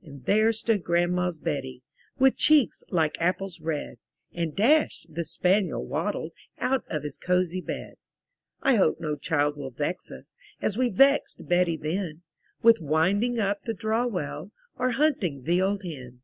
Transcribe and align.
And 0.00 0.24
there 0.26 0.52
stood 0.52 0.84
Grandma's 0.84 1.40
Betty, 1.40 1.82
With 2.16 2.36
cheeks 2.36 2.84
like 2.90 3.16
apples 3.20 3.58
red; 3.60 3.98
And 4.32 4.54
Dash, 4.54 5.04
the 5.08 5.24
spaniel, 5.24 5.84
waddled 5.84 6.30
Out 6.60 6.84
of 6.88 7.02
his 7.02 7.16
cosy 7.16 7.60
bed. 7.60 7.94
I 8.62 8.76
hope 8.76 9.00
no 9.00 9.16
child 9.16 9.56
will 9.56 9.70
vex 9.72 10.08
us, 10.12 10.36
As 10.60 10.76
we 10.76 10.88
vexed 10.88 11.48
Betty 11.48 11.76
then, 11.76 12.22
With 12.62 12.80
winding 12.80 13.40
up 13.40 13.64
the 13.64 13.74
draw 13.74 14.06
well, 14.06 14.52
Or 14.76 14.90
hunting 14.92 15.42
the 15.42 15.60
old 15.60 15.82
hen. 15.82 16.20